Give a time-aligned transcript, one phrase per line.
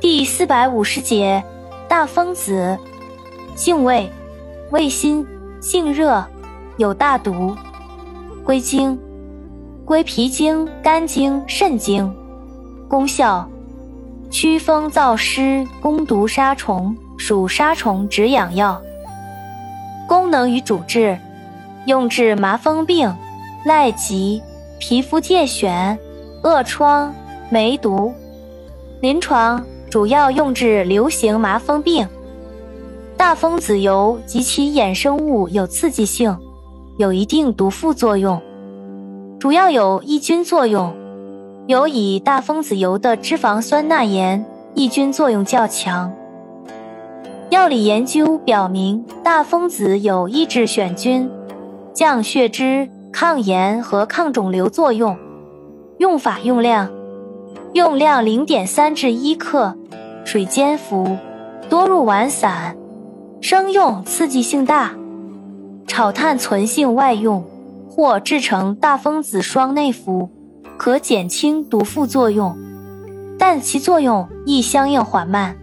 [0.00, 1.42] 第四百五十节，
[1.88, 2.78] 大风子，
[3.56, 4.08] 性味，
[4.70, 5.26] 味辛，
[5.60, 6.24] 性热，
[6.76, 7.56] 有大毒。
[8.44, 8.96] 归经，
[9.84, 12.14] 归脾经、肝经、肾经。
[12.88, 13.48] 功效，
[14.30, 18.80] 祛风燥湿，攻毒杀虫，属杀虫止痒药。
[20.06, 21.18] 功能与主治，
[21.86, 23.12] 用治麻风病、
[23.66, 24.40] 癩疾、
[24.78, 25.98] 皮肤疥癣、
[26.44, 27.12] 恶疮、
[27.50, 28.14] 梅毒。
[29.00, 29.60] 临床。
[29.90, 32.06] 主要用治流行麻风病。
[33.16, 36.36] 大风子油及其衍生物有刺激性，
[36.98, 38.40] 有一定毒副作用，
[39.40, 40.94] 主要有抑菌作用。
[41.66, 46.12] 尤以大风子油的脂肪酸钠盐抑菌作用较强。
[47.50, 51.30] 药理研究表明，大风子有抑制癣菌、
[51.92, 55.16] 降血脂、抗炎和抗肿瘤作用。
[55.98, 56.90] 用法用量。
[57.72, 59.76] 用量零点三至一克，
[60.24, 61.16] 水煎服，
[61.68, 62.76] 多入丸散。
[63.40, 64.94] 生用刺激性大，
[65.86, 67.44] 炒炭存性外用，
[67.88, 70.28] 或制成大风子霜内服，
[70.76, 72.56] 可减轻毒副作用，
[73.38, 75.56] 但其作用亦相应缓慢。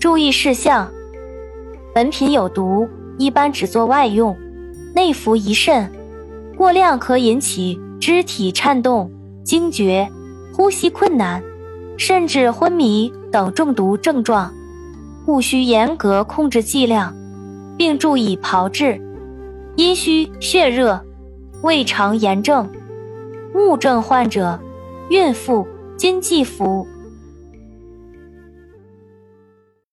[0.00, 0.88] 注意事项：
[1.94, 2.88] 本品有毒，
[3.18, 4.34] 一般只做外用，
[4.94, 5.90] 内服宜慎。
[6.56, 9.10] 过量可引起肢体颤动、
[9.44, 10.08] 惊厥。
[10.56, 11.42] 呼吸困难，
[11.96, 14.54] 甚至昏迷等中毒症状，
[15.26, 17.12] 故需严格控制剂量，
[17.76, 19.00] 并注意炮制。
[19.74, 21.04] 阴虚血热、
[21.62, 22.70] 胃肠炎症、
[23.52, 24.60] 目症患者、
[25.10, 25.66] 孕妇、
[25.96, 26.86] 经忌服。